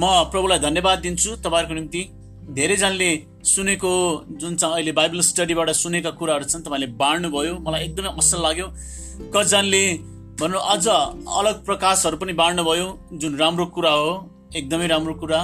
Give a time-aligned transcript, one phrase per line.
[0.00, 2.02] म प्रभुलाई धन्यवाद दिन्छु। तपाईँहरूको निम्ति
[2.56, 3.10] धेरैजनाले
[3.44, 3.92] सुनेको
[4.40, 8.66] जुन चाहिँ अहिले बाइबल स्टडीबाट सुनेका कुराहरू छन् तपाईँले बाँड्नुभयो। मलाई एकदमै असल लाग्यो।
[9.28, 9.84] कतिजनाले
[10.40, 10.86] भनौँ अझ
[11.38, 12.86] अलग प्रकाशहरू पनि बाँड्नुभयो
[13.20, 14.10] जुन राम्रो कुरा हो
[14.56, 15.40] एकदमै राम्रो कुरा।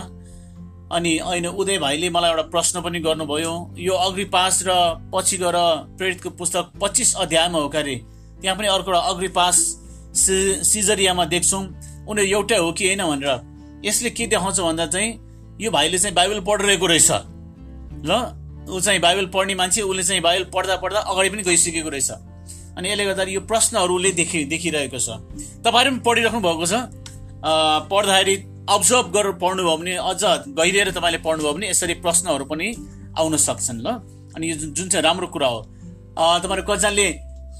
[0.96, 4.70] अनि अहिले उदय भाइले मलाई एउटा प्रश्न पनि गर्नुभयो। यो अग्रिपास र
[5.12, 5.58] पछि गएर
[5.98, 7.96] प्रेरितको पुस्तक पच्चिस अध्यायमा हो क्यारे?
[8.40, 9.56] त्यहाँ पनि अर्को एउटा अग्रिपास
[10.64, 11.62] सिजरियामा देख्छौँ।
[12.08, 13.45] उनीहरू एउटै हो कि होइन भनेर?
[13.84, 15.10] यसले के देखाउँछ भन्दा चाहिँ
[15.60, 17.10] यो भाइले चाहिँ बाइबल पढिरहेको रहेछ।
[18.04, 18.10] ल
[18.68, 22.10] ऊ चाहिँ बाइबल पढ्ने मान्छे उसले चाहिँ बाइबल पढ्दा पढ्दा अगाडि पनि गइसकेको रहेछ।
[22.76, 25.08] अनि यसले गर्दा यो प्रश्नहरूले देखि देखिरहेको छ।
[25.64, 26.74] तपाईँहरू पनि पढिराख्नु भएको छ।
[27.90, 28.34] पढ्दाखेरि
[28.66, 32.66] अब्जर्भ गरेर पढ्नुभयो भने अझ गहिरिएर तपाईँले पढ्नुभयो भने यसरी प्रश्नहरू पनि
[33.16, 33.88] आउन सक्छन् ल।
[34.34, 35.60] अनि यो जुन चाहिँ राम्रो कुरा हो।
[36.42, 37.08] तपाईँहरू कतिजनाले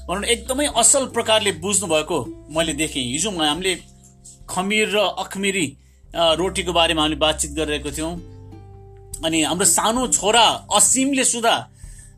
[0.07, 2.17] भनौँ एकदमै असल प्रकारले बुझ्नु भएको
[2.51, 3.73] मैले देखेँ। हिजो हामीले
[4.49, 5.65] खमिर र अखमिरी
[6.17, 8.13] रोटीको बारेमा हामीले बातचित गरिरहेको थियौँ।
[9.25, 11.55] अनि हाम्रो सानो छोरा असिमले सुधा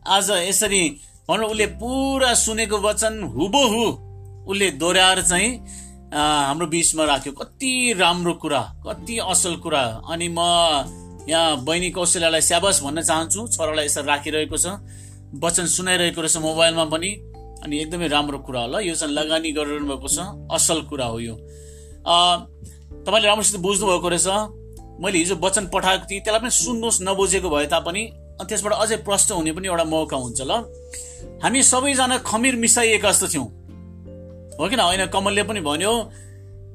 [0.07, 0.81] आज यसरी
[1.29, 3.83] भनौँ उसले पुरा सुनेको वचन हुबहु
[4.47, 5.49] उसले दोहोऱ्याएर चाहिँ
[6.15, 10.39] हाम्रो बिचमा राख्यो। कति राम्रो कुरा कति असल कुरा। अनि म
[11.29, 14.81] यहाँ बहिनी कौशल्यालाई स्याबस भन्न चाहन्छु। छोरालाई यसरी राखिरहेको छ।
[15.43, 17.09] वचन सुनाइरहेको रहेछ मोबाइलमा पनि।
[17.63, 20.17] अनि एकदमै राम्रो कुरा होला। यो चाहिँ लगानी गरिरहनु भएको छ।
[20.49, 21.35] असल कुरा हो यो।
[22.91, 24.27] तपाईँले राम्रोसित बुझ्नुभएको रहेछ।
[25.01, 28.03] मैले हिजो वचन पठाएको थिएँ। त्यसलाई पनि सुन्नुहोस् नबुझेको भए तापनि।
[28.39, 30.51] त्यसबाट अझै प्रश्न हुने पनि एउटा मौका हुन्छ ल।
[31.43, 33.47] हामी सबैजना खमिर मिसाइएका जस्तो थियौँ।
[34.59, 35.05] हो किन होइन?
[35.07, 35.93] कमलले पनि भन्यो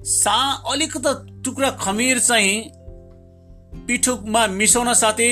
[0.04, 0.36] सा
[0.68, 1.12] अलिकति
[1.44, 2.54] टुक्रा खमिर चाहिँ
[3.86, 5.30] पिठोमा मिसाउन साथै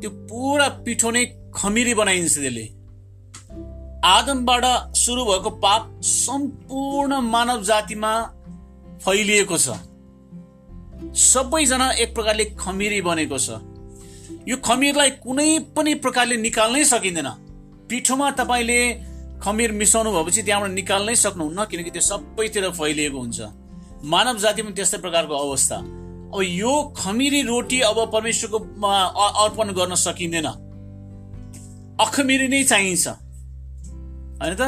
[0.00, 1.24] त्यो पुरा पिठो नै
[1.54, 2.66] खमिरी बनाइन्छ त्यसले।
[4.04, 4.64] आदमबाट
[4.96, 8.12] सुरु भएको पाप सम्पूर्ण मानव जातिमा
[9.04, 9.68] फैलिएको छ।
[11.02, 13.48] सबैजना एक प्रकारले खमिरी बनेको छ।
[14.48, 17.28] यो खमिरलाई कुनै पनि प्रकारले निकाल्नै सकिँदैन।
[17.90, 18.78] पिठोमा तपाईँले
[19.42, 23.40] खमिर मिसाउनु भएपछि त्यहाँबाट निकाल्नै सक्नुहुन्न किनकि त्यो सबैतिर फैलिएको हुन्छ।
[24.04, 25.76] मानव जातिमा त्यस्तै प्रकारको अवस्था।
[26.34, 28.58] अब यो खमिरी रोटी अब परमेश्वरको
[29.40, 30.48] अर्पण गर्न सकिँदैन।
[32.00, 33.06] अखमिरी नै चाहिन्छ।
[34.40, 34.62] होइन त?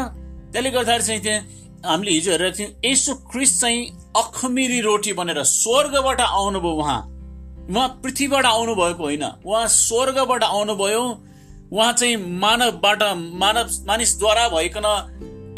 [0.52, 1.40] त्यसले गर्दाखेरि चाहिँ त्यहाँ
[1.84, 3.80] हामीले हिजो हेरेको थियौँ यसो क्रिस चाहिँ
[4.16, 7.00] अखमिरी रोटी बनेर स्वर्गबाट आउनुभयो उहाँ।
[7.70, 11.02] उहाँ पृथ्वीबाट आउनुभएको होइन। उहाँ स्वर्गबाट आउनुभयो।
[11.72, 13.02] उहाँ चाहिँ मानवबाट
[13.42, 14.86] मानव मानिसद्वारा भइकन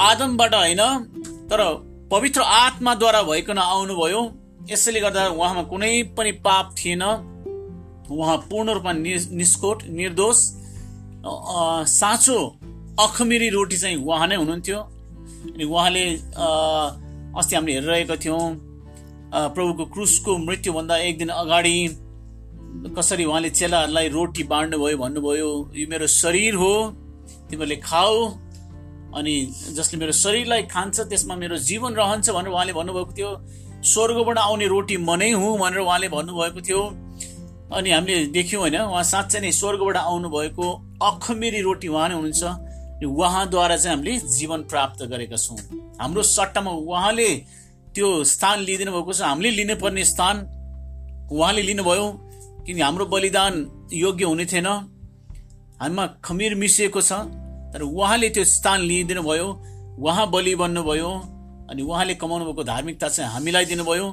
[0.01, 0.83] आदमबाट होइन
[1.51, 1.61] तर
[2.13, 4.21] पवित्र आत्माद्वारा भइकन आउनुभयो।
[4.71, 7.03] यसैले गर्दा उहाँमा कुनै पनि पाप थिएन।
[8.11, 10.37] उहाँ पूर्ण रूपमा निष्कोट निर्दोष
[11.91, 12.39] साँचो
[13.01, 16.05] अखमिरी रोटी चाहिँ उहाँ नै हुनुहुन्थ्यो। अनि उहाँले
[17.37, 18.43] अस्ति हामीले हेरिरहेका थियौँ
[19.55, 21.77] प्रभुको क्रुसको मृत्युभन्दा एक दिन अगाडि
[22.97, 26.73] कसरी उहाँले चेलाहरूलाई रोटी बाँड्नुभयो भन्नुभयो यो मेरो शरीर हो
[27.51, 28.15] तिमीहरूले खाऊ
[29.19, 29.35] अनि
[29.77, 33.31] जसले मेरो शरीरलाई खान्छ त्यसमा मेरो जीवन रहन्छ भनेर उहाँले भन्नुभएको थियो।
[33.85, 36.83] स्वर्गबाट आउने रोटी म नै हुँ भनेर उहाँले भन्नुभएको थियो।
[37.73, 40.67] अनि हामीले देख्यौँ होइन उहाँ साँच्चै नै स्वर्गबाट आउनुभएको
[41.03, 42.45] अखमेरी रोटी उहाँ नै हुनुहुन्छ।
[43.07, 45.59] उहाँद्वारा चाहिँ हामीले जीवन प्राप्त गरेका छौँ।
[46.01, 47.29] हाम्रो सट्टामा उहाँले
[47.95, 50.37] त्यो स्थान लिइदिनु भएको छ। हामीले लिनुपर्ने स्थान
[51.33, 52.07] उहाँले लिनुभयो
[52.67, 53.55] किनकि हाम्रो बलिदान
[53.93, 54.67] योग्य हुने थिएन।
[55.81, 57.13] हामीमा खमिर मिसिएको छ
[57.73, 59.49] तर उहाँले त्यो स्थान लिइदिनु भयो
[59.99, 61.11] उहाँ बलि बन्नुभयो
[61.71, 64.07] अनि उहाँले कमाउनु भएको धार्मिकता चाहिँ हामीलाई दिनुभयो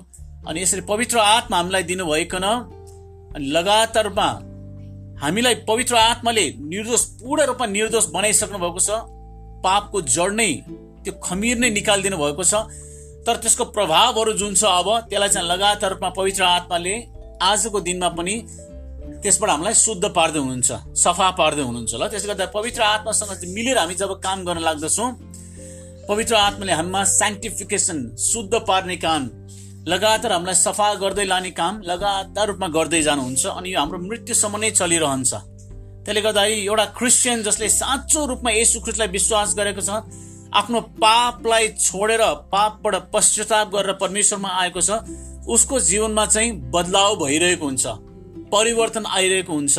[0.48, 4.28] अनि यसरी पवित्र आत्मा हामीलाई दिनुभइकन अनि लगातारमा
[5.22, 8.90] हामीलाई पवित्र आत्माले निर्दोष पूर्ण रूपमा निर्दोष बनाइसक्नु भएको छ।
[9.64, 10.52] पापको जड नै
[11.04, 12.54] त्यो खमिर नै निकालिदिनु भएको छ।
[13.26, 16.94] तर त्यसको प्रभावहरू जुन छ अब त्यसलाई चाहिँ लगातार रूपमा पवित्र आत्माले
[17.42, 18.36] आजको दिनमा पनि
[19.24, 20.72] त्यसबाट हामीलाई शुद्ध पार्दै हुनुहुन्छ
[21.04, 25.10] सफा पार्दै हुनुहुन्छ ल। त्यसले गर्दा पवित्र आत्मासँग मिलेर हामी जब काम गर्न लाग्दछौँ
[26.10, 29.22] पवित्र आत्माले हामीमा साइन्टिफिकेसन शुद्ध पार्ने काम
[29.88, 34.70] लगातार हामीलाई सफा गर्दै लाने काम लगातार रूपमा गर्दै जानुहुन्छ अनि यो हाम्रो मृत्युसम्म नै
[34.72, 35.34] चलिरहन्छ।
[36.06, 40.02] त्यसले गर्दाखेरि एउटा क्रिस्चियन जसले साँचो रूपमा यसु ख्रिस्टलाई विश्वास गरेको छ
[40.54, 42.22] आफ्नो पापलाई छोडेर
[42.52, 45.00] पापबाट पश्चाताप गरेर परमेश्वरमा आएको छ
[45.54, 47.86] उसको जीवनमा चाहिँ बदलाव भइरहेको हुन्छ
[48.54, 49.78] परिवर्तन आइरहेको हुन्छ।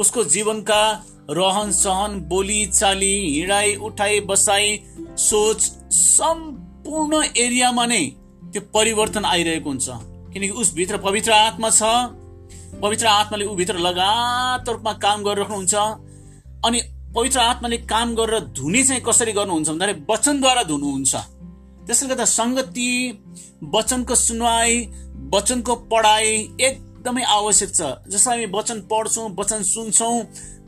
[0.00, 0.82] उसको जीवनका
[1.30, 4.76] रहन सहन बोली चाली हिँडाइ उठाइ बसाइ
[5.20, 5.60] सोच
[5.92, 8.04] सम्पूर्ण एरियामा नै
[8.54, 9.88] त्यो परिवर्तन आइरहेको हुन्छ।
[10.32, 11.82] किनकि उसभित्र पवित्र आत्मा छ।
[12.82, 15.74] पवित्र आत्माले ऊभित्र लगातार रूपमा काम गरिराख्नुहुन्छ।
[16.66, 16.78] अनि
[17.14, 21.14] पवित्र आत्माले काम गरेर धुने चाहिँ कसरी गर्नुहुन्छ भन्दाखेरि वचनद्वारा धुनुहुन्छ।
[21.86, 22.90] त्यसले गर्दा सङ्गति
[23.74, 24.72] वचनको सुनवाई
[25.34, 26.26] वचनको पढाइ
[26.58, 30.16] एकदमै आवश्यक छ। जसलाई हामी वचन पढ्छौँ वचन सुन्छौँ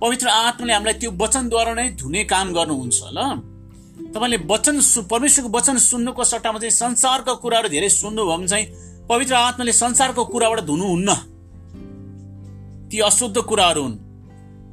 [0.00, 3.19] पवित्र आत्माले हामीलाई त्यो वचनद्वारा नै धुने काम गर्नुहुन्छ ल।
[3.97, 4.77] तपाईँले वचन
[5.11, 8.67] परमेश्वरको वचन सुन्नुको सट्टामा चाहिँ संसारका कुराहरू धेरै सुन्नुभयो भने चाहिँ
[9.09, 11.11] पवित्र आत्माले संसारको कुराबाट धुनुहुन्न।
[12.91, 13.97] ती अशुद्ध कुराहरू हुन्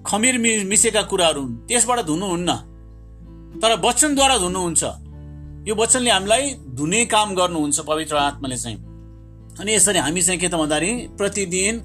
[0.05, 0.37] खमिर
[0.67, 2.51] मिसेका कुराहरू हुन् त्यसबाट धुनुहुन्न।
[3.61, 4.83] तर वचनद्वारा धुनुहुन्छ।
[5.67, 6.43] यो वचनले हामीलाई
[6.75, 8.77] धुने काम गर्नुहुन्छ पवित्र आत्माले चाहिँ।
[9.59, 11.75] अनि यसरी हामी चाहिँ के त भन्दाखेरि प्रतिदिन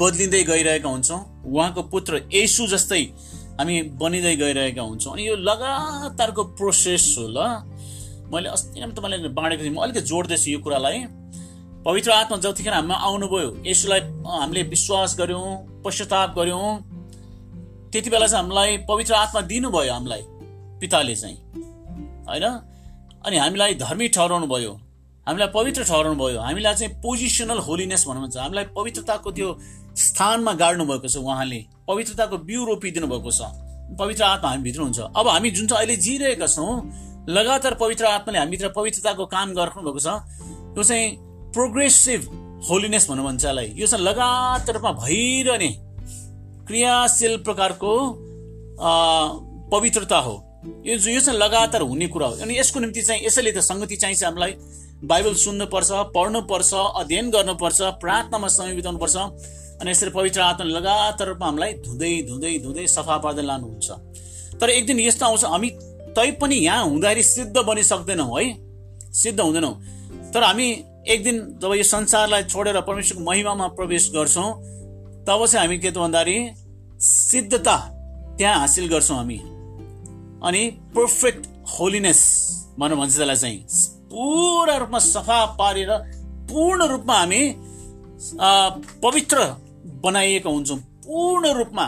[0.00, 3.02] बदलिँदै गइरहेका हुन्छौँ। उहाँको पुत्र यसु जस्तै
[3.58, 7.38] हामी बनिँदै गइरहेका हुन्छौँ अनि यो लगातारको प्रोसेस हो ल।
[8.32, 10.98] मैले अस्ति नै तपाईँलाई बाँडेको थिएँ। म अलिकति जोड्दैछु यो कुरालाई।
[11.86, 16.68] पवित्र आत्मा जतिखेर हामीमा आउनुभयो यसुलाई हामीले विश्वास गऱ्यौँ पश्चाताप गऱ्यौँ
[17.92, 20.22] त्यति बेला चाहिँ हामीलाई पवित्र आत्मा दिनुभयो हामीलाई
[20.80, 21.36] पिताले चाहिँ।
[22.28, 22.44] होइन?
[23.26, 24.72] अनि हामीलाई धर्मी ठहराउनु भयो
[25.26, 29.48] हामीलाई पवित्र ठहराउनु भयो हामीलाई चाहिँ पोजिसनल होलिनेस भन्नुहुन्छ। हामीलाई पवित्रताको त्यो
[29.98, 33.40] स्थानमा गाड्नु भएको छ उहाँले। पवित्रताको बिउ रोपिदिनु भएको छ।
[33.98, 36.70] पवित्र आत्मा हामीभित्र हुन्छ। अब हामी जुन चाहिँ अहिले जिरहेका छौँ
[37.28, 40.06] लगातार पवित्र आत्माले हामीभित्र पवित्रताको काम गर्नुभएको छ
[40.78, 41.06] यो चाहिँ
[41.54, 42.20] प्रोग्रेसिभ
[42.68, 45.70] होलिनेस भनौँ भन्छ यसलाई। यो चाहिँ लगातार रूपमा भइरहने
[46.66, 47.92] क्रियाशील प्रकारको
[49.74, 50.34] पवित्रता हो।
[50.86, 54.22] यो यो चाहिँ लगातार हुने कुरा हो। अनि यसको निम्ति चाहिँ यसैले त सङ्गति चाहिन्छ
[54.24, 54.54] हामीलाई।
[55.04, 59.16] बाइबल सुन्नुपर्छ पढ्नुपर्छ अध्ययन गर्नुपर्छ प्रार्थनामा समय बिताउनुपर्छ
[59.80, 63.90] अनि यसरी पवित्र आत्मा लगातार रूपमा हामीलाई धुँदै धुँदै धुँदै सफा पार्दै लानुहुन्छ।
[64.56, 65.68] तर एक दिन यस्तो आउँछ हामी
[66.16, 68.44] तै पनि यहाँ हुँदाखेरि सिद्ध बनिसक्दैनौँ है।
[69.12, 69.74] सिद्ध हुँदैनौँ।
[70.32, 70.68] तर हामी
[71.12, 74.48] एक दिन जब यो संसारलाई छोडेर परमेश्वरको महिमामा प्रवेश गर्छौँ
[75.28, 76.38] तब चाहिँ हामी के त भन्दाखेरि
[77.00, 77.76] सिद्धता
[78.38, 79.38] त्यहाँ हासिल गर्छौँ हामी।
[80.40, 80.62] अनि
[80.96, 81.46] पर्फेक्ट
[81.76, 82.22] होलिनेस
[82.78, 85.90] भनौँ भन्छ त्यसलाई चाहिँ। पुरा रूपमा सफा पारेर
[86.48, 87.42] पूर्ण रूपमा हामी
[89.02, 89.44] पवित्र
[90.02, 91.86] बनाइएका हुन्छौँ पूर्ण रूपमा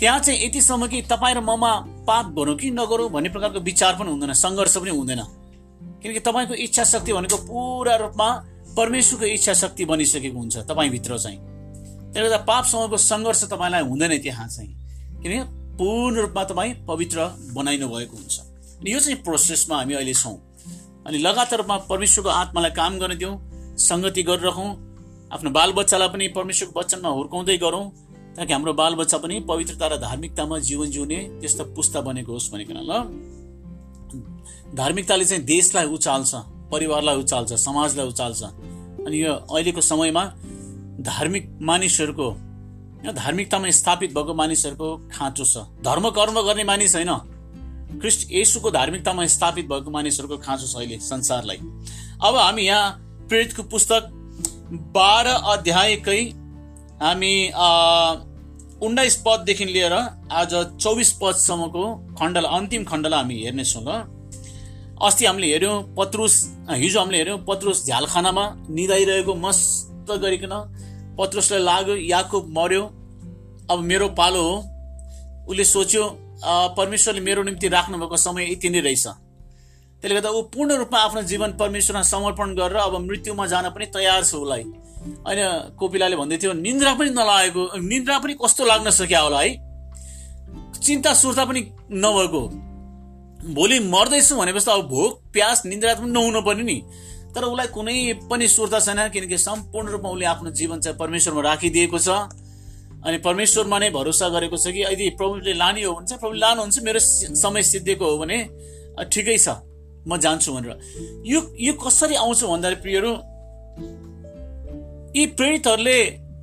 [0.00, 1.72] त्यहाँ चाहिँ यतिसम्म कि तपाईँ र ममा
[2.06, 5.22] पाप गरौँ कि नगरौँ भन्ने प्रकारको विचार पनि हुँदैन सङ्घर्ष पनि हुँदैन
[6.02, 8.28] किनकि तपाईँको इच्छा शक्ति भनेको पुरा रूपमा
[8.76, 14.70] परमेश्वरको इच्छा शक्ति बनिसकेको हुन्छ तपाईँभित्र चाहिँ त्यसले गर्दा पापसँगको सङ्घर्ष तपाईँलाई हुँदैन त्यहाँ चाहिँ
[15.22, 15.40] किनकि
[15.76, 18.40] पूर्ण रूपमा तपाईँ पवित्र बनाइनु भएको हुन्छ
[18.86, 20.36] यो चाहिँ प्रोसेसमा हामी अहिले छौँ
[21.06, 23.34] अनि लगातार रूपमा परमेश्वरको आत्मालाई काम गर्न दिउँ
[23.78, 24.68] सङ्गति गरिरहँ
[25.32, 27.84] आफ्नो बालबच्चालाई पनि परमेश्वरको वचनमा हुर्काउँदै गरौँ
[28.36, 32.92] ताकि हाम्रो बालबच्चा पनि पवित्रता र धार्मिकतामा जीवन जिउने त्यस्तो पुस्ता बनेको होस् भनिकन ल।
[34.76, 36.30] धार्मिकताले चाहिँ देशलाई उचाल्छ
[36.72, 38.42] परिवारलाई उचाल्छ समाजलाई उचाल्छ।
[39.06, 40.24] अनि यो अहिलेको समयमा
[41.10, 42.28] धार्मिक मानिसहरूको
[43.12, 47.12] धार्मिकतामा स्थापित भएको मानिसहरूको खाँचो छ। धर्म कर्म गर्ने मानिस होइन।
[48.00, 51.58] ख्रिस्ट येसुको धार्मिकतामा स्थापित भएको मानिसहरूको खाँचो छ अहिले संसारलाई।
[52.26, 54.02] अब हामी यहाँ प्रेरितको पुस्तक
[54.94, 56.20] बाह्र अध्यायकै
[57.02, 57.34] हामी
[58.82, 61.84] उन्नाइस पददेखि लिएर आज चौबिस पदसम्मको
[62.18, 63.90] खण्डलाई अन्तिम खण्डलाई हामी हेर्नेछौँ ल।
[65.00, 66.34] अस्ति हामीले हेऱ्यौँ पत्रुस
[66.70, 70.54] हिजो हामीले हेऱ्यौँ पत्रुस झ्यालखानामा निदाइरहेको मस्त गरिकन
[71.18, 72.82] पत्रुसलाई लाग्यो याकुब मर्यो।
[73.70, 74.56] अब मेरो पालो हो।
[75.48, 76.04] उसले सोच्यो
[76.42, 79.06] परमेश्वरले मेरो निम्ति राख्नुभएको समय यति नै रहेछ।
[80.02, 84.24] त्यसले गर्दा ऊ पूर्ण रूपमा आफ्नो जीवन परमेश्वरमा समर्पण गरेर अब मृत्युमा जान पनि तयार
[84.24, 84.62] छ उसलाई।
[85.26, 85.40] होइन
[85.78, 89.50] कोपिलाले भन्दै थियो निन्द्रा पनि नलागेको निन्द्रा पनि कस्तो लाग्न सक्यो होला है?
[90.80, 91.60] चिन्ता सुर्ता पनि
[91.92, 92.42] नभएको।
[93.54, 96.78] भोलि मर्दैछु भनेपछि अब भोक प्यास निन्द्रा पनि नहुनु पर्ने नि।
[97.36, 97.96] तर उसलाई कुनै
[98.30, 102.08] पनि सुर्ता छैन किनकि सम्पूर्ण रूपमा उसले आफ्नो जीवन चाहिँ परमेश्वरमा राखिदिएको छ।
[103.00, 106.78] अनि परमेश्वरमा नै भरोसा गरेको छ कि यदि प्रभुले लाने हो भने चाहिँ प्रभुले लानुहुन्छ
[106.84, 107.00] मेरो
[107.36, 108.38] समय सिद्धिएको हो भने
[109.08, 109.48] ठिकै छ
[110.08, 110.72] म जान्छु भनेर।
[111.26, 113.10] यो यो कसरी आउँछ भन्दाखेरि प्रियहरू
[115.16, 115.98] यी प्रेरितहरूले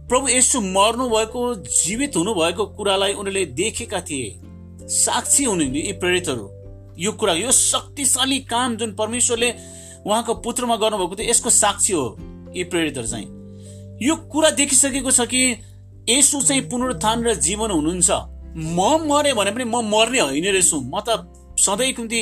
[0.10, 1.42] प्रभु यसो मर्नु भएको
[1.78, 4.28] जीवित हुनुभएको कुरालाई उनीहरूले देखेका थिए।
[4.98, 6.46] साक्षी हुने यी प्रेरितहरू।
[7.00, 9.50] यो कुरा यो शक्तिशाली काम जुन परमेश्वरले
[10.06, 12.06] उहाँको पुत्रमा गर्नुभएको थियो यसको साक्षी हो
[12.56, 13.28] यी प्रेरितहरू चाहिँ।
[14.02, 15.42] यो कुरा देखिसकेको छ कि
[16.10, 18.10] यसो चाहिँ पुनरुत्थान र जीवन हुनुहुन्छ।
[18.58, 21.28] म मरे भने पनि म मर्ने होइन रहेछु म त
[21.60, 22.20] सधैँको निम्ति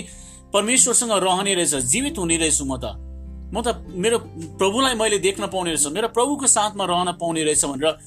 [0.53, 2.97] परमेश्वरसँग रहने रहेछ जीवित हुने रहेछु म त।
[3.53, 4.17] म त मेरो
[4.57, 7.97] प्रभुलाई मैले देख्न पाउने रहेछ मेरो प्रभुको साथमा रहन पाउने रहेछ भनेर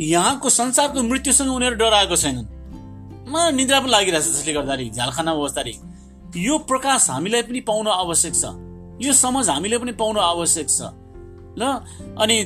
[0.00, 2.46] यहाँको संसारको मृत्युसँग उनीहरू डराएको छैनन्।
[3.30, 5.72] म निद्रा पनि लागिरहेछ जसले गर्दाखेरि झालखाना अवस्थाले
[6.36, 8.44] यो प्रकाश हामीलाई पनि पाउन आवश्यक छ।
[9.00, 10.80] यो समझ हामीले पनि पाउन आवश्यक छ।
[11.58, 11.62] ल
[12.18, 12.36] अनि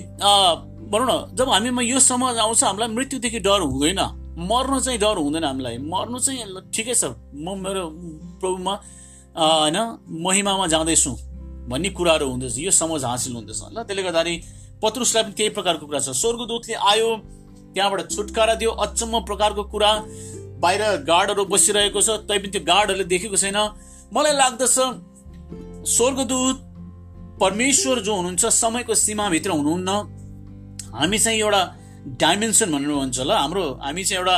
[0.95, 4.01] भनौँ न जब हामीमा यो समझ आउँछ हामीलाई मृत्युदेखि डर हुँदैन।
[4.39, 7.83] मर्नु चाहिँ डर हुँदैन हामीलाई। मर्नु चाहिँ ठिकै छ। म मेरो
[8.39, 8.75] प्रभुमा
[9.35, 9.79] होइन
[10.23, 11.13] महिमामा जाँदैछु
[11.67, 14.35] भन्ने कुराहरू हुँदैछ। यो समझ हासिल हुँदैछ। ल त्यसले गर्दाखेरि
[14.83, 17.09] पत्रुसलाई पनि त्यही प्रकारको कुरा छ। स्वर्गदूतले आयो
[17.75, 19.91] त्यहाँबाट छुटकारा दियो। अचम्म प्रकारको कुरा।
[20.63, 23.59] बाहिर गार्डहरू बसिरहेको छ। तैपनि त्यो गार्डहरूले देखेको छैन।
[24.15, 24.77] मलाई लाग्दछ
[25.91, 26.57] स्वर्गदूत
[27.41, 29.91] परमेश्वर जो हुनुहुन्छ समयको सीमाभित्र हुनुहुन्न।
[30.95, 31.63] हामी चाहिँ एउटा
[32.21, 34.37] डाइमेन्सन भनेर भन्छ ल हाम्रो हामी चाहिँ एउटा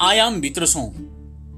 [0.00, 0.88] आयामभित्र छौँ।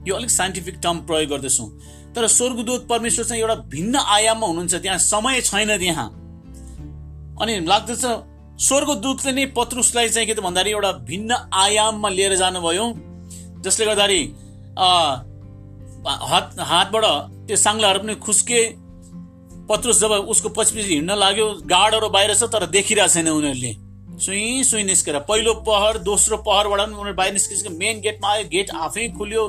[0.09, 1.69] यो अलिक साइन्टिफिक टर्म प्रयोग गर्दछौँ।
[2.15, 6.09] तर स्वर्गदूत परमेश्वर चाहिँ एउटा भिन्न आयाममा हुनुहुन्छ। त्यहाँ समय छैन त्यहाँ।
[7.43, 8.05] अनि लाग्दछ
[8.61, 12.87] स्वर्गदूतले नै पत्रुसलाई चाहिँ के त भन्दाखेरि एउटा भिन्न आयाममा लिएर जानुभयो।
[13.65, 14.23] जसले गर्दाखेरि
[16.31, 17.05] हात हातबाट
[17.47, 18.61] त्यो साङ्लाहरू पनि खुस्के
[19.73, 23.73] पत्रुस जब उसको पछि पछि हिँड्न लाग्यो गाडहरू बाहिर छ तर देखिरहेको छैन उनीहरूले।
[24.21, 28.71] सुई सुई निस्केर पहिलो पहर दोस्रो पहरबाट पनि उनीहरू बाहिर निस्किसक्यो मेन गेटमा आयो गेट
[28.79, 29.45] आफै खुल्यो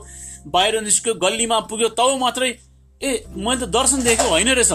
[0.49, 4.71] बाहिर निस्क्यो गल्लीमा पुग्यो तब मात्रै ए मैले त दर्शन देखेको होइन रहेछ।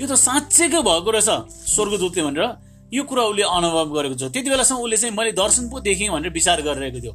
[0.00, 1.30] यो त साँच्चैकै भएको रहेछ
[1.74, 2.44] स्वर्गदूतले भनेर।
[2.92, 6.32] यो कुरा उसले अनुभव गरेको छ त्यति बेलासम्म उसले चाहिँ मैले दर्शन पो देखेँ भनेर
[6.32, 7.14] विचार गरिरहेको थियो।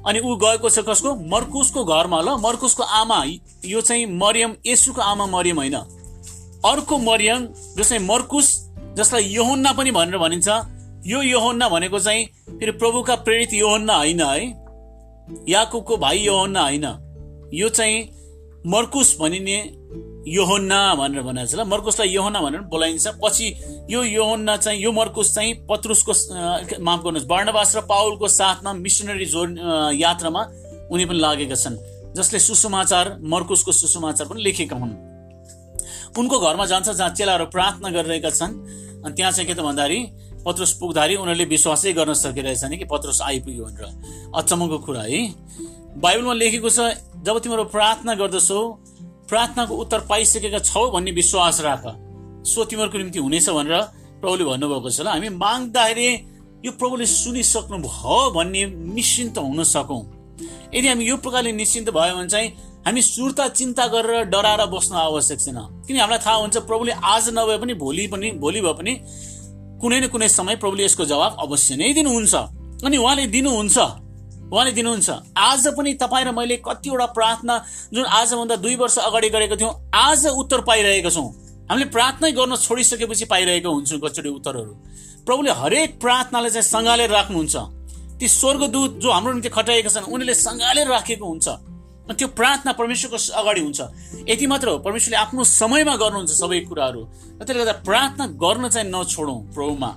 [0.00, 1.14] अनि ऊ गएको छ कसको?
[1.28, 3.20] मर्कुसको घरमा ल मर्कुसको आमा।
[3.68, 5.76] यो चाहिँ मरियम यसुको आमा मरियम होइन।
[6.66, 8.48] अर्को मरियम जो चाहिँ मर्कुस
[8.98, 10.48] जसलाई योहन्ना पनि भनेर भनिन्छ
[11.06, 14.40] यो योहन्ना भनेको चाहिँ फेरि प्रभुका प्रेरित योहन्ना होइन है?
[15.48, 16.84] याकुबको भाइ योहन्ना होइन।
[17.54, 17.98] यो चाहिँ
[18.66, 19.58] मर्कुस भनिने
[20.28, 23.46] योहन्ना भनेर भनेको छ ल। मर्कुसलाई योहन्ना भनेर बोलाइन्छ। पछि
[23.90, 26.12] यो योहन्ना चाहिँ यो मर्कुस चाहिँ पत्रुसको
[26.82, 29.56] माफ गर्नुहोस् वर्णवास र पाउलको साथमा मिसनरी जोड
[29.96, 30.42] यात्रामा
[30.92, 31.76] उनी पनि लागेका छन्
[32.16, 35.09] जसले सुसमाचार मर्कुसको सुसमाचार पनि लेखेका हुन्।
[36.18, 38.52] उनको घरमा जान्छ जहाँ चेलाहरू प्रार्थना गरिरहेका छन्।
[39.04, 40.00] अनि त्यहाँ चाहिँ के त भन्दाखेरि
[40.44, 43.84] पत्रुस पुग्दाखेरि उनीहरूले विश्वासै गर्न सकिरहेछन् कि पत्रुस आइपुग्यो भनेर।
[44.34, 45.20] अचम्मको कुरा है।
[46.00, 46.78] बाइबलमा लेखेको छ
[47.20, 48.60] जब तिमीहरू प्रार्थना गर्दछौ
[49.28, 51.84] प्रार्थनाको उत्तर पाइसकेका छौ भन्ने विश्वास राख।
[52.42, 53.74] सो तिमीहरूको निम्ति हुनेछ भनेर
[54.20, 56.08] प्रभुले भन्नुभएको छ। ल हामी माग्दाखेरि
[56.64, 58.64] यो प्रभुले सुनिसक्नु भयो भन्ने
[58.96, 60.02] निश्चिन्त हुन सकौँ।
[60.74, 62.48] यदि हामी यो प्रकारले निश्चिन्त भयो भने चाहिँ
[62.86, 67.58] हामी सुर्ता चिन्ता गरेर डराएर बस्नु आवश्यक छैन। किन हामीलाई थाहा हुन्छ प्रभुले आज नभए
[67.60, 68.92] पनि भोलि पनि भोलि भए पनि
[69.80, 72.34] कुनै न कुनै समय प्रभुले यसको जवाब अवश्य नै दिनुहुन्छ।
[72.84, 73.78] अनि उहाँले दिनुहुन्छ।
[74.48, 77.54] उहाँले दिनुहुन्छ आज पनि तपाईँ र मैले कतिवटा प्रार्थना
[77.92, 81.28] जुन आजभन्दा दुई वर्ष अगाडि गरेको थियौँ आज उत्तर पाइरहेका छौँ।
[81.68, 84.72] हामीले प्रार्थनै गर्न छोडिसकेपछि पाइरहेको हुन्छौँ कतिचोटि उत्तरहरू।
[85.28, 87.56] प्रभुले हरेक प्रार्थनालाई चाहिँ सङ्घालेर राख्नुहुन्छ।
[88.18, 91.46] ती स्वर्गदूत जो हाम्रो निम्ति खटाएका छन् उनीहरूले सङ्घालेर राखेको हुन्छ।
[92.12, 93.80] त्यो प्रार्थना परमेश्वरको अगाडि हुन्छ।
[94.28, 97.00] यति मात्र हो परमेश्वरले आफ्नो समयमा गर्नुहुन्छ सबै कुराहरू।
[97.38, 99.90] त्यसले गर्दा प्रार्थना गर्न चाहिँ नछोडौँ प्रभुमा।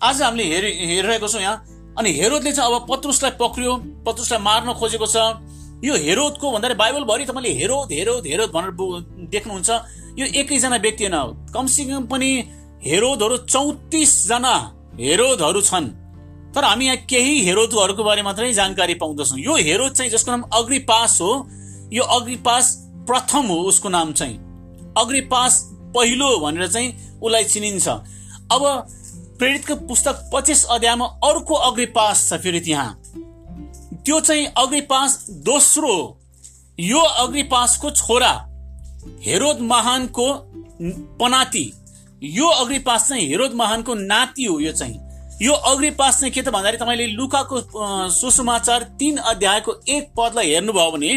[0.00, 1.56] आज हामीले हेरि हेरिरहेको छौँ यहाँ।
[1.98, 3.72] अनि हेरोदले चाहिँ अब पत्रुसलाई पक्रियो
[4.06, 5.16] पत्रुसलाई मार्न खोजेको छ।
[5.84, 8.72] यो हेरोदको भन्दाखेरि बाइबलभरि तपाईँले हेरोद हेरोद हेरोद भनेर
[9.32, 9.70] देख्नुहुन्छ।
[10.18, 11.16] यो एकैजना व्यक्ति होइन।
[11.54, 12.30] कमसेकम पनि
[12.84, 14.54] हेरोदहरू चौतिसजना
[15.00, 15.99] हेरोदहरू छन्।
[16.54, 21.18] तर हामी यहाँ केही हेरोदहरूको बारे मात्रै जानकारी पाउँदछौँ। यो हेरोद चाहिँ जसको नाम अग्रिपास
[21.20, 21.32] हो
[21.92, 22.74] यो अग्रिपास
[23.06, 24.36] प्रथम हो उसको नाम चाहिँ।
[24.98, 25.62] अग्रिपास
[25.94, 28.62] पहिलो भनेर चाहिँ उसलाई चिनिन्छ। अब
[29.38, 33.00] प्रेरितको पुस्तक पच्चिस अध्यायमा अर्को अग्रिपास छ फेरि त्यहाँ।
[34.04, 35.94] त्यो चाहिँ अग्रिपास दोस्रो
[36.78, 38.32] यो अग्रिपासको छोरा
[39.22, 40.26] हेरोद महानको
[41.20, 41.64] पनाति।
[42.22, 44.98] यो अग्रिपास चाहिँ हेरोद महानको नाति हो यो चाहिँ।
[45.42, 47.56] यो अग्रिपास चाहिँ के त भन्दाखेरि तपाईँले लुकाको
[48.12, 51.12] सुसमाचार तिन अध्यायको एक पदलाई हेर्नुभयो भने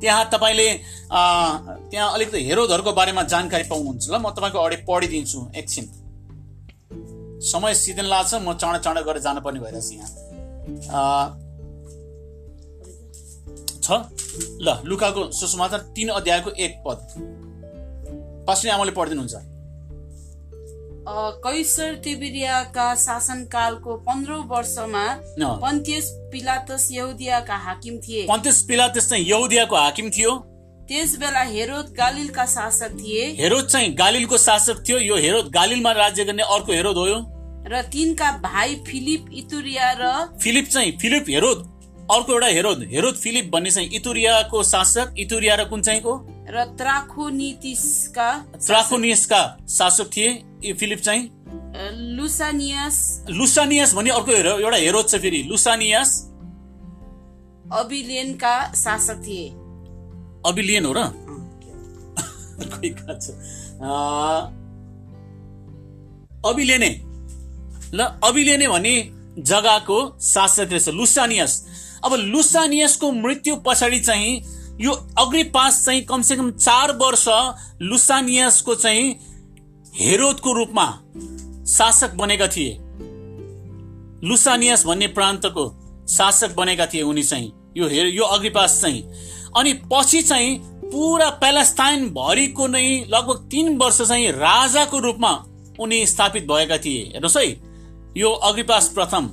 [0.00, 0.68] त्यहाँ तपाईँले
[1.12, 5.84] त्यहाँ अलिकति हेरोदहरूको बारेमा जानकारी पाउनुहुन्छ ल म तपाईँको अगाडि पढिदिन्छु एकछिन।
[7.44, 10.08] समय सिजन लाग्छ म चाँडो चाँडो गरेर जानुपर्ने भइरहेछ यहाँ।
[13.84, 13.88] छ?
[14.64, 16.98] ल लुकाको सुसमाचार तिन अध्यायको एक पद।
[18.48, 19.57] पास्ने आमाले पढिदिनुहुन्छ।
[21.08, 25.04] कैसर तिबिरियाका शासनकालको पन्ध्रौँ वर्षमा
[25.62, 30.34] पन्त्यस पिलातस यहुदियाका हाकिम थिए। पन्त्यस पिलातस चाहिँ यहुदियाको हाकिम थियो।
[30.88, 36.24] त्यस बेला हेरोद गालिलका शासक थिए। हेरोद चाहिँ गालिलको शासक थियो। यो हेरोद गालिलमा राज्य
[36.24, 37.06] गर्ने अर्को हेरोद हो
[37.66, 40.12] र तिनका भाइ फिलिप इतुरिया र
[40.42, 41.58] फिलिप चाहिँ फिलिप हेरोद।
[42.10, 46.14] अर्को एउटा हेरोद। हेरोद फिलिप भन्ने चाहिँ इतुरियाको शासक। इतुरिया र कुन चाहिँ को
[46.50, 51.22] र त्राखोनितिसका त्राखोनियसका शासक थिए। फिलिप चाहिँ?
[52.16, 52.96] लुसानियस।
[53.30, 56.10] लुसानियस भन्ने अर्को हेरो एउटा हेरोद छ फेरि। लुसानियस
[57.72, 59.48] अबिलियनका शासक थिए।
[60.46, 61.00] अबिलियन हो र?
[66.44, 66.90] अबिलेने
[67.94, 68.94] ल अबिलेने भन्ने
[69.38, 71.52] जग्गाको शासक रहेछ। लुसानियस।
[72.04, 74.32] अब लुसानियसको मृत्यु पछाडि चाहिँ
[74.80, 77.24] यो अग्रिपास चाहिँ कमसेकम चार वर्ष
[77.82, 79.10] लुसानियसको चाहिँ
[79.96, 80.86] हेरोदको रूपमा
[81.68, 82.76] शासक बनेका थिए।
[84.28, 85.64] लुसानियस भन्ने प्रान्तको
[86.08, 89.02] शासक बनेका थिए उनी चाहिँ। यो हेर यो अग्रिपास चाहिँ।
[89.56, 95.32] अनि पछि चाहिँ पुरा प्यालेस्ताइन भरिको नै लगभग तिन वर्ष चाहिँ राजाको रूपमा
[95.80, 97.46] उनी स्थापित भएका थिए। हेर्नुहोस् है
[98.16, 99.26] यो अग्रिपास प्रथम।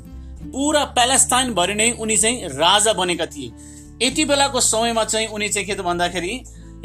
[0.45, 5.67] पुरा प्यालेस्ताइन भरि नै उनी चाहिँ राजा बनेका थिए। यति बेलाको समयमा चाहिँ उनी चाहिँ
[5.67, 6.33] के त भन्दाखेरि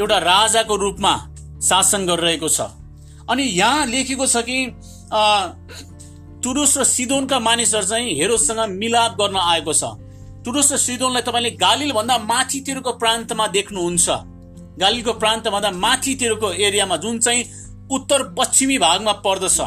[0.00, 1.14] एउटा राजाको रूपमा
[1.60, 2.60] शासन गरिरहेको छ।
[3.28, 4.58] अनि यहाँ लेखेको छ कि
[6.42, 9.84] टुरुस र सिदोनका मानिसहरू चाहिँ हेरोसँग मिलाप गर्न आएको छ।
[10.44, 14.08] टुरुस र सिदोनलाई तपाईँले गालिल भन्दा माथितिरको प्रान्तमा देख्नुहुन्छ।
[14.80, 17.44] गालिलको प्रान्तभन्दा माथितिरको एरियामा जुन चाहिँ
[17.90, 19.58] उत्तर पश्चिमी भागमा पर्दछ।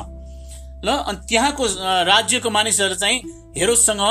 [0.83, 1.63] ल अनि त्यहाँको
[2.09, 3.17] राज्यको मानिसहरू चाहिँ
[3.57, 4.01] हेरोदसँग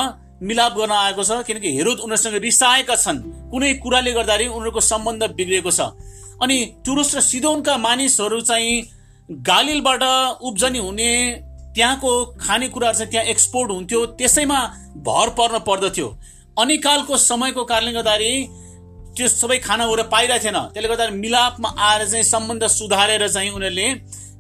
[0.42, 3.18] मिलाप गर्न आएको छ किनकि हेरोद उनीहरूसँग रिसाएका छन्।
[3.50, 5.80] कुनै कुराले गर्दाखेरि उनीहरूको सम्बन्ध बिग्रिएको छ।
[6.42, 8.74] अनि टुरुस र सिदोनका मानिसहरू चाहिँ
[9.28, 10.02] गालिलबाट
[10.42, 11.10] उब्जनी हुने
[11.74, 14.58] त्यहाँको खानेकुराहरू चाहिँ त्यहाँ एक्सपोर्ट हुन्थ्यो। त्यसैमा
[15.06, 16.08] भर पर्न पर्दथ्यो।
[16.58, 18.34] अनिकालको समयको कारणले गर्दाखेरि
[19.16, 23.86] त्यो सबै खानाहरू पाइरहेको थिएन। त्यसले गर्दा मिलापमा आएर चाहिँ सम्बन्ध सुधारेर चाहिँ उनीहरूले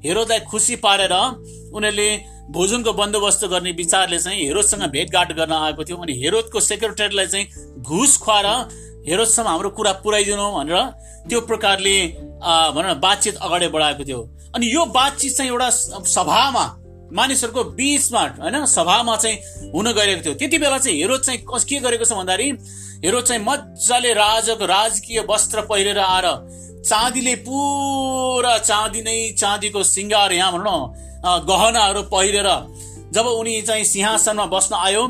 [0.04, 2.08] हेरोदलाई खुसी पारेर उनीहरूले
[2.50, 7.46] भोजनको बन्दोबस्त गर्ने विचारले चाहिँ हेरोदसँग भेटघाट गर्न आएको थियो अनि हेरोदको सेक्रेटरीलाई चाहिँ
[7.78, 8.46] घुस खुवाएर
[9.08, 10.76] हेरोदसम्म हाम्रो कुरा पुऱ्याइदिनु भनेर
[11.28, 11.96] त्यो प्रकारले
[12.74, 14.20] भनौँ न बातचित अगाडि बढाएको थियो।
[14.54, 16.64] अनि यो बातचित चाहिँ एउटा सभामा
[17.12, 19.36] मानिसहरूको बिचमा होइन सभामा चाहिँ
[19.74, 22.50] हुन गइरहेको थियो। त्यति बेला चाहिँ हेरोद चाहिँ के गरेको छ भन्दाखेरि
[23.04, 26.26] हेरोद चाहिँ मजाले राजाको राजकीय वस्त्र पहिरेर आएर
[26.82, 30.80] चाँदीले पुरा चाँदी नै चाँदीको सिङ्गार यहाँ भनौँ
[31.46, 32.48] गहनाहरू पहिरेर
[33.14, 35.06] जब उनी चाहिँ सिंहासनमा बस्न आयो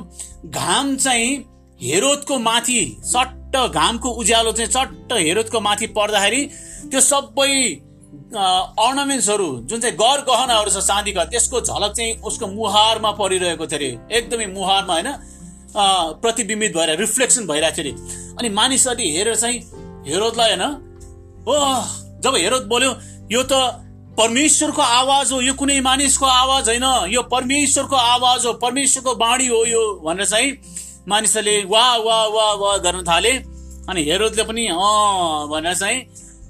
[0.47, 1.31] घाम चाहिँ
[1.81, 6.43] हेरोदको माथि चट्ट घामको उज्यालो चाहिँ चट्ट हेरोदको माथि पर्दाखेरि
[6.91, 7.51] त्यो सबै
[8.33, 14.17] अर्नामेन्ट्सहरू जुन चाहिँ गर गहनाहरू छ चाँदीका त्यसको झलक चाहिँ उसको मुहारमा परिरहेको थियो अरे।
[14.19, 15.09] एकदमै मुहारमा होइन
[16.23, 19.59] प्रतिबिम्बित भएर रिफ्लेक्सन भइरहेको थियो अरे। अनि मानिसहरूले हेरेर चाहिँ
[20.09, 20.92] हेरोदलाई होइन
[21.49, 21.55] ओ
[22.23, 22.91] जब हेरोद बोल्यो
[23.33, 23.53] यो त
[24.19, 29.65] परमेश्वरको आवाज हो यो कुनै मानिसको आवाज होइन। यो परमेश्वरको आवाज हो परमेश्वरको बाणी हो
[29.67, 30.51] यो भनेर चाहिँ
[31.09, 33.33] मानिसहरूले वाह वाह वाह वाह गर्न थाले।
[33.89, 35.99] अनि हेरोदले पनि अँ भनेर चाहिँ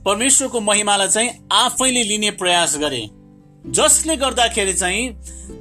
[0.04, 3.02] परमेश्वरको महिमालाई चाहिँ आफैले लिने प्रयास गरे।
[3.70, 5.08] जसले गर्दाखेरि चाहिँ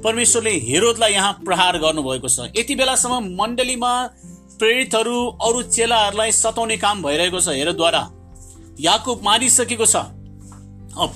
[0.04, 3.92] परमेश्वरले हेरोदलाई यहाँ प्रहार गर्नुभएको छ। यति बेलासम्म मण्डलीमा
[4.58, 8.02] प्रेरितहरू अरू चेलाहरूलाई सताउने काम भइरहेको छ हेरोदद्वारा।
[8.80, 9.96] याकुब मारिसकेको छ।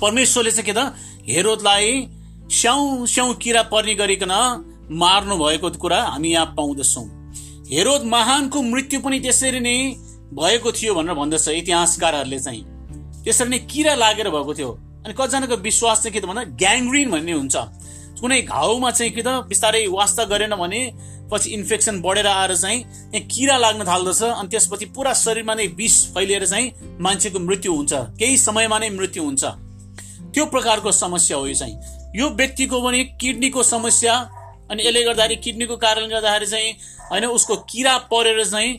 [0.01, 0.93] परमेश्वरले चाहिँ के त?
[1.27, 2.07] हेरोदलाई
[2.51, 4.33] स्याउ स्याउ किरा पर्ने गरिकन
[4.91, 7.05] मार्नु भएको कुरा हामी यहाँ पाउँदछौँ।
[7.71, 9.77] हेरोद महानको मृत्यु पनि त्यसरी नै
[10.33, 12.63] भएको थियो भनेर भन्दछ इतिहासकारहरूले चाहिँ।
[13.23, 14.71] त्यसरी नै किरा लागेर भएको थियो।
[15.03, 16.43] अनि कतिजनाको विश्वास चाहिँ के त भन्दा?
[16.55, 17.55] ग्याङ्ग्रिन भन्ने हुन्छ।
[18.21, 19.27] कुनै घाउमा चाहिँ के त?
[19.47, 20.81] बिस्तारै वास्ता गरेन भने
[21.31, 25.95] पछि इन्फेक्सन बढेर आएर चाहिँ यहाँ किरा लाग्न थाल्दछ अनि त्यसपछि पुरा शरीरमा नै विष
[26.13, 29.43] फैलिएर चाहिँ मान्छेको मृत्यु हुन्छ। केही समयमा नै मृत्यु हुन्छ।
[30.33, 31.75] त्यो प्रकारको समस्या हो यो चाहिँ।
[32.15, 34.13] यो व्यक्तिको पनि किडनीको समस्या
[34.71, 36.71] अनि यसले गर्दाखेरि किडनीको कारणले गर्दाखेरि चाहिँ
[37.11, 38.73] होइन उसको किरा परेर चाहिँ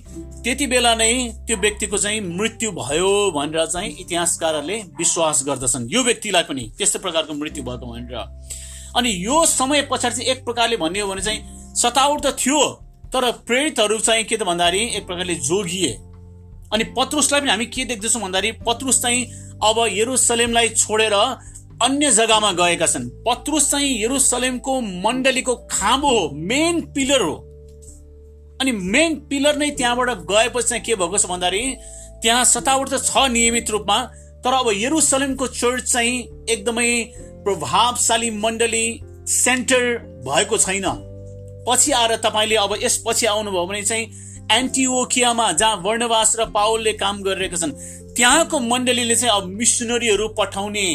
[0.44, 1.12] त्यति बेला नै
[1.46, 7.34] त्यो व्यक्तिको चाहिँ मृत्यु भयो भनेर चाहिँ इतिहासकारहरूले विश्वास गर्दछन्। यो व्यक्तिलाई पनि त्यस्तै प्रकारको
[7.34, 8.16] मृत्यु भएको भनेर।
[8.96, 12.60] अनि यो समय पछाडि चाहिँ एक प्रकारले भन्ने हो भने चाहिँ सताउट त थियो
[13.12, 15.92] तर प्रेरितहरू चाहिँ के त भन्दाखेरि एक प्रकारले जोगिए।
[16.72, 19.24] अनि पत्रुसलाई पनि हामी के देख्दछौँ भन्दाखेरि पत्रुस चाहिँ
[19.64, 21.14] अब यरुसलेमलाई छोडेर
[21.82, 27.34] अन्य जग्गामा गएका छन्। पत्रुस चाहिँ यरुसलेमको मण्डलीको खाँबो हो मेन पिलर हो।
[28.60, 31.64] अनि मेन पिलर नै त्यहाँबाट गएपछि चाहिँ के भएको छ भन्दाखेरि
[32.22, 33.98] त्यहाँ सतावट त छ नियमित रूपमा
[34.44, 36.16] तर अब यरुसलेमको चर्च चाहिँ
[36.50, 36.90] एकदमै
[37.44, 38.86] प्रभावशाली मण्डली
[39.32, 39.84] सेन्टर
[40.26, 41.07] भएको छैन।
[41.68, 44.06] पछि आएर तपाईँले अब यसपछि आउनुभयो भने चाहिँ
[44.52, 47.76] एन्टिओकियामा जहाँ वर्णवास र पावलले काम गरिरहेका छन्
[48.16, 50.86] त्यहाँको मण्डलीले चाहिँ अब मिसनरीहरू पठाउने